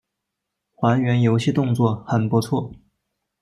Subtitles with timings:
[0.77, 2.73] 还原游戏动作很不错